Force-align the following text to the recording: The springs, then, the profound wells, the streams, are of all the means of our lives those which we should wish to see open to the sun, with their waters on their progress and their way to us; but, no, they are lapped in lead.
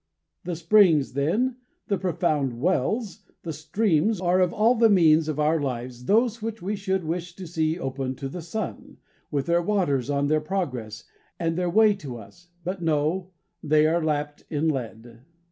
The 0.45 0.55
springs, 0.55 1.13
then, 1.13 1.57
the 1.87 1.99
profound 1.99 2.59
wells, 2.59 3.19
the 3.43 3.53
streams, 3.53 4.19
are 4.19 4.39
of 4.39 4.51
all 4.51 4.73
the 4.73 4.89
means 4.89 5.27
of 5.27 5.39
our 5.39 5.59
lives 5.61 6.05
those 6.05 6.41
which 6.41 6.59
we 6.59 6.75
should 6.75 7.03
wish 7.03 7.35
to 7.35 7.45
see 7.45 7.77
open 7.77 8.15
to 8.15 8.27
the 8.27 8.41
sun, 8.41 8.97
with 9.29 9.45
their 9.45 9.61
waters 9.61 10.09
on 10.09 10.25
their 10.25 10.41
progress 10.41 11.03
and 11.39 11.55
their 11.55 11.69
way 11.69 11.93
to 11.97 12.17
us; 12.17 12.47
but, 12.63 12.81
no, 12.81 13.29
they 13.61 13.85
are 13.85 14.03
lapped 14.03 14.43
in 14.49 14.69
lead. 14.69 15.19